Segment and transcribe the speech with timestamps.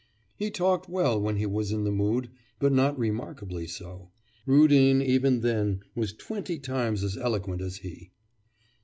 [0.35, 4.09] 'He talked well when he was in the mood, but not remarkably so.
[4.47, 8.09] Rudin even then was twenty times as eloquent as he.